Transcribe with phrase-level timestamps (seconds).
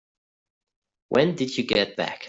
[1.09, 2.17] When did you get back?